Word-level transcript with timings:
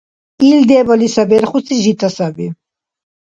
Ил 0.49 0.59
дебали 0.69 1.07
саберхурси 1.15 1.75
жита 1.85 2.09
саби. 2.15 2.47